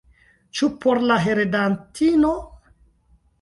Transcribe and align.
Ĉu 0.59 0.69
por 0.85 0.99
la 1.11 1.17
heredantino? 1.25 2.33